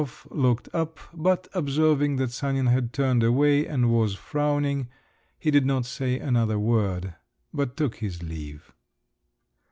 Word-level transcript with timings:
Dönhof 0.01 0.25
looked 0.31 0.67
up, 0.73 0.99
but 1.13 1.47
observing 1.53 2.15
that 2.15 2.31
Sanin 2.31 2.65
had 2.65 2.91
turned 2.91 3.21
away 3.21 3.67
and 3.67 3.91
was 3.93 4.15
frowning, 4.15 4.87
he 5.37 5.51
did 5.51 5.63
not 5.63 5.85
say 5.85 6.17
another 6.17 6.57
word, 6.57 7.13
but 7.53 7.77
took 7.77 7.97
his 7.97 8.23
leave. 8.23 8.73